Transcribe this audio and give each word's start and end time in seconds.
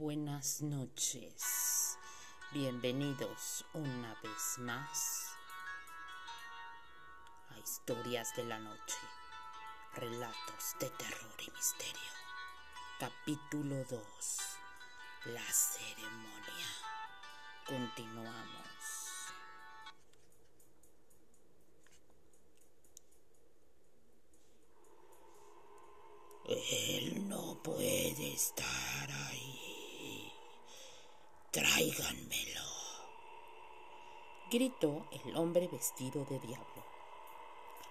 Buenas 0.00 0.62
noches. 0.62 1.98
Bienvenidos 2.54 3.66
una 3.74 4.18
vez 4.22 4.58
más 4.60 5.26
a 7.50 7.58
Historias 7.58 8.34
de 8.34 8.44
la 8.44 8.58
Noche. 8.60 8.96
Relatos 9.96 10.74
de 10.80 10.88
terror 10.88 11.36
y 11.46 11.50
misterio. 11.50 12.12
Capítulo 12.98 13.76
2. 13.90 14.00
La 15.34 15.44
ceremonia. 15.52 16.70
Continuamos. 17.66 18.54
Él 26.46 27.28
no 27.28 27.62
puede 27.62 28.32
estar. 28.32 28.79
Tráiganmelo. 31.52 32.62
Gritó 34.52 35.04
el 35.10 35.36
hombre 35.36 35.66
vestido 35.66 36.24
de 36.26 36.38
diablo. 36.38 36.84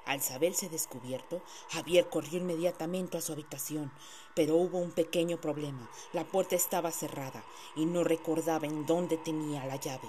Al 0.06 0.22
saberse 0.22 0.70
descubierto, 0.70 1.42
Javier 1.68 2.08
corrió 2.08 2.40
inmediatamente 2.40 3.18
a 3.18 3.22
su 3.22 3.34
habitación, 3.34 3.92
pero 4.34 4.56
hubo 4.56 4.78
un 4.78 4.94
pequeño 4.94 5.42
problema. 5.42 5.92
La 6.14 6.24
puerta 6.24 6.56
estaba 6.56 6.92
cerrada 6.92 7.44
y 7.76 7.86
no 7.86 8.06
recordaba 8.06 8.66
en 8.66 8.86
dónde 8.86 9.18
tenía 9.18 9.66
la 9.66 9.76
llave. 9.76 10.08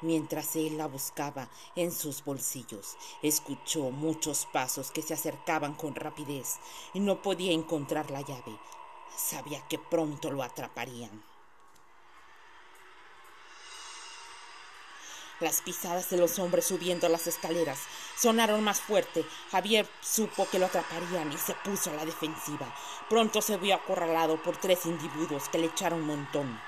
Mientras 0.00 0.56
él 0.56 0.78
la 0.78 0.86
buscaba 0.86 1.50
en 1.74 1.92
sus 1.92 2.24
bolsillos, 2.24 2.96
escuchó 3.20 3.90
muchos 3.90 4.46
pasos 4.46 4.90
que 4.90 5.02
se 5.02 5.12
acercaban 5.12 5.74
con 5.74 5.94
rapidez 5.94 6.56
y 6.94 7.00
no 7.00 7.20
podía 7.20 7.52
encontrar 7.52 8.10
la 8.10 8.22
llave. 8.22 8.58
Sabía 9.14 9.60
que 9.68 9.78
pronto 9.78 10.30
lo 10.30 10.42
atraparían. 10.42 11.35
Las 15.38 15.60
pisadas 15.60 16.08
de 16.08 16.16
los 16.16 16.38
hombres 16.38 16.64
subiendo 16.64 17.10
las 17.10 17.26
escaleras 17.26 17.78
sonaron 18.16 18.64
más 18.64 18.80
fuerte. 18.80 19.22
Javier 19.50 19.86
supo 20.00 20.48
que 20.50 20.58
lo 20.58 20.64
atraparían 20.64 21.30
y 21.30 21.36
se 21.36 21.52
puso 21.52 21.90
a 21.90 21.94
la 21.94 22.06
defensiva. 22.06 22.74
Pronto 23.10 23.42
se 23.42 23.58
vio 23.58 23.74
acorralado 23.74 24.42
por 24.42 24.56
tres 24.56 24.86
individuos 24.86 25.50
que 25.50 25.58
le 25.58 25.66
echaron 25.66 26.00
un 26.00 26.06
montón. 26.06 26.58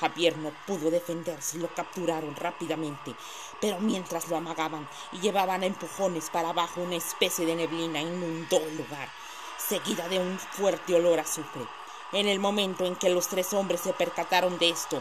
Javier 0.00 0.36
no 0.38 0.50
pudo 0.66 0.90
defenderse 0.90 1.56
y 1.56 1.60
lo 1.60 1.72
capturaron 1.72 2.34
rápidamente, 2.34 3.14
pero 3.60 3.78
mientras 3.78 4.28
lo 4.28 4.36
amagaban 4.36 4.88
y 5.12 5.20
llevaban 5.20 5.62
a 5.62 5.66
empujones 5.66 6.28
para 6.28 6.48
abajo 6.48 6.80
una 6.80 6.96
especie 6.96 7.46
de 7.46 7.54
neblina 7.54 8.00
inundó 8.00 8.58
el 8.58 8.76
lugar, 8.76 9.08
seguida 9.56 10.08
de 10.08 10.18
un 10.18 10.36
fuerte 10.36 10.96
olor 10.96 11.20
a 11.20 11.22
azufre. 11.22 11.62
En 12.12 12.26
el 12.26 12.40
momento 12.40 12.84
en 12.84 12.96
que 12.96 13.08
los 13.08 13.28
tres 13.28 13.52
hombres 13.52 13.80
se 13.82 13.92
percataron 13.92 14.58
de 14.58 14.70
esto, 14.70 15.00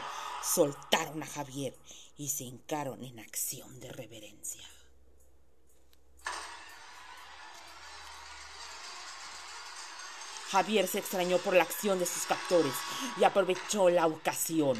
soltaron 0.53 1.23
a 1.23 1.27
Javier 1.27 1.75
y 2.17 2.29
se 2.29 2.43
hincaron 2.43 3.03
en 3.03 3.19
acción 3.19 3.79
de 3.79 3.91
reverencia. 3.91 4.63
Javier 10.49 10.88
se 10.88 10.99
extrañó 10.99 11.38
por 11.39 11.55
la 11.55 11.63
acción 11.63 11.99
de 11.99 12.05
sus 12.05 12.23
captores 12.23 12.73
y 13.19 13.23
aprovechó 13.23 13.89
la 13.89 14.07
ocasión. 14.07 14.77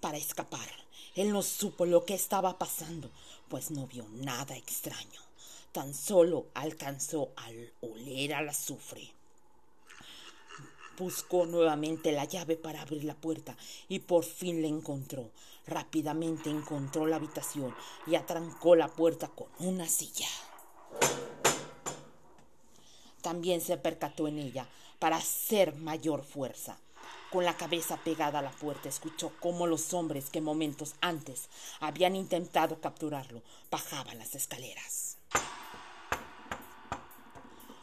Para 0.00 0.16
escapar, 0.16 0.70
él 1.16 1.32
no 1.32 1.42
supo 1.42 1.84
lo 1.84 2.06
que 2.06 2.14
estaba 2.14 2.58
pasando, 2.58 3.10
pues 3.48 3.70
no 3.70 3.86
vio 3.86 4.06
nada 4.08 4.56
extraño. 4.56 5.29
Tan 5.72 5.94
solo 5.94 6.46
alcanzó 6.54 7.30
al 7.36 7.72
oler 7.80 8.34
al 8.34 8.48
azufre. 8.48 9.12
Buscó 10.98 11.46
nuevamente 11.46 12.10
la 12.10 12.24
llave 12.24 12.56
para 12.56 12.82
abrir 12.82 13.04
la 13.04 13.14
puerta 13.14 13.56
y 13.88 14.00
por 14.00 14.24
fin 14.24 14.62
la 14.62 14.68
encontró. 14.68 15.30
Rápidamente 15.68 16.50
encontró 16.50 17.06
la 17.06 17.16
habitación 17.16 17.72
y 18.08 18.16
atrancó 18.16 18.74
la 18.74 18.88
puerta 18.88 19.28
con 19.28 19.46
una 19.60 19.86
silla. 19.86 20.26
También 23.22 23.60
se 23.60 23.76
percató 23.76 24.26
en 24.26 24.38
ella 24.38 24.68
para 24.98 25.18
hacer 25.18 25.76
mayor 25.76 26.24
fuerza. 26.24 26.78
Con 27.30 27.44
la 27.44 27.56
cabeza 27.56 27.96
pegada 28.02 28.40
a 28.40 28.42
la 28.42 28.50
puerta 28.50 28.88
escuchó 28.88 29.32
cómo 29.38 29.68
los 29.68 29.94
hombres 29.94 30.30
que 30.30 30.40
momentos 30.40 30.96
antes 31.00 31.48
habían 31.78 32.16
intentado 32.16 32.80
capturarlo 32.80 33.40
bajaban 33.70 34.18
las 34.18 34.34
escaleras 34.34 35.09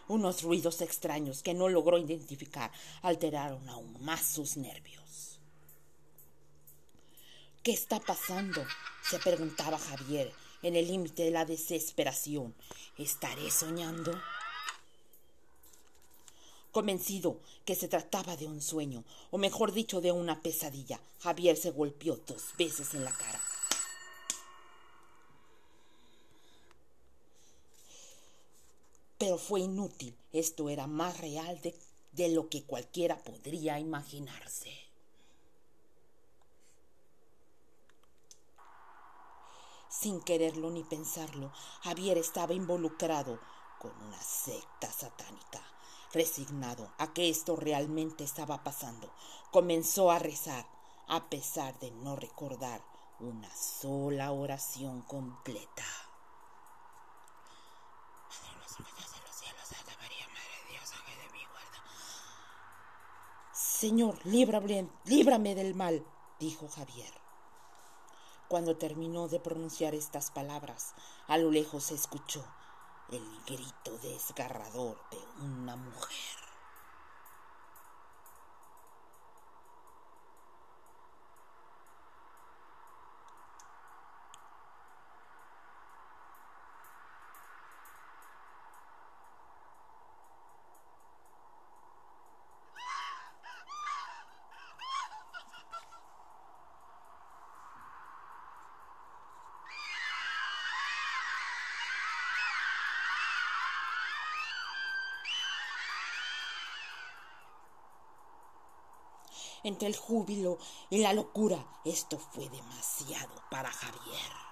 unos 0.08 0.44
ruidos 0.44 0.82
extraños 0.82 1.44
que 1.44 1.54
no 1.54 1.70
logró 1.70 1.98
identificar 1.98 2.72
alteraron 3.02 3.68
aún 3.70 4.04
más 4.04 4.26
sus 4.26 4.58
nervios. 4.58 5.40
¿Qué 7.64 7.72
está 7.72 8.00
pasando? 8.00 8.66
se 9.10 9.20
preguntaba 9.20 9.78
Javier 9.78 10.34
en 10.62 10.76
el 10.76 10.88
límite 10.88 11.24
de 11.24 11.32
la 11.32 11.46
desesperación. 11.46 12.54
¿Estaré 12.98 13.50
soñando? 13.52 14.12
Convencido 16.72 17.40
que 17.66 17.76
se 17.76 17.88
trataba 17.88 18.36
de 18.36 18.46
un 18.46 18.62
sueño, 18.62 19.04
o 19.32 19.38
mejor 19.38 19.72
dicho, 19.72 20.02
de 20.02 20.12
una 20.12 20.42
pesadilla, 20.42 21.00
Javier 21.22 21.56
se 21.58 21.72
golpeó 21.72 22.20
dos 22.28 22.54
veces 22.58 22.94
en 22.94 23.04
la 23.04 23.12
cara. 23.12 23.40
Pero 29.28 29.38
fue 29.38 29.60
inútil. 29.60 30.18
Esto 30.32 30.70
era 30.70 30.88
más 30.88 31.20
real 31.20 31.60
de, 31.60 31.78
de 32.14 32.30
lo 32.30 32.48
que 32.48 32.64
cualquiera 32.64 33.18
podría 33.18 33.78
imaginarse. 33.78 34.72
Sin 39.90 40.22
quererlo 40.22 40.70
ni 40.70 40.86
pensarlo, 40.86 41.52
Javier 41.82 42.18
estaba 42.18 42.54
involucrado 42.54 43.38
con 43.80 43.92
una 44.02 44.22
secta 44.22 44.90
satánica. 44.90 45.62
Resignado 46.14 46.94
a 46.98 47.12
que 47.12 47.28
esto 47.28 47.58
realmente 47.58 48.24
estaba 48.24 48.64
pasando, 48.64 49.12
comenzó 49.52 50.10
a 50.10 50.20
rezar, 50.20 50.66
a 51.10 51.30
pesar 51.30 51.78
de 51.80 51.92
no 51.92 52.16
recordar 52.16 52.82
una 53.20 53.54
sola 53.54 54.32
oración 54.32 55.02
completa. 55.02 56.07
Señor, 63.88 64.20
líbrame, 64.26 64.90
líbrame 65.06 65.56
del 65.56 65.74
mal, 65.74 66.06
dijo 66.42 66.68
Javier. 66.68 67.14
Cuando 68.50 68.76
terminó 68.76 69.30
de 69.30 69.40
pronunciar 69.40 69.96
estas 69.96 70.30
palabras, 70.30 70.94
a 71.28 71.38
lo 71.38 71.52
lejos 71.52 71.86
se 71.86 71.96
escuchó 71.96 72.44
el 73.10 73.24
grito 73.46 73.98
desgarrador 74.04 74.98
de 75.10 75.46
una 75.46 75.78
mujer. 75.78 76.07
Entre 109.68 109.88
el 109.88 109.98
júbilo 109.98 110.58
y 110.90 111.00
la 111.00 111.14
locura. 111.14 111.64
Esto 111.84 112.18
fue 112.18 112.50
demasiado 112.50 113.34
para 113.50 113.72
Javier. 113.72 114.48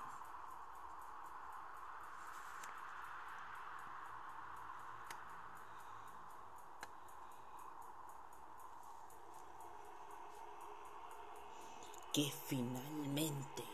que 12.13 12.31
finalmente 12.47 13.65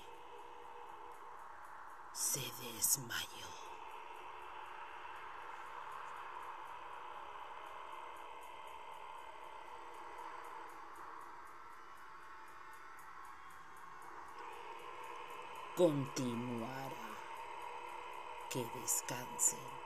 se 2.12 2.40
desmayó. 2.40 3.61
Continuará. 15.82 17.10
Que 18.52 18.64
descansen. 18.80 19.81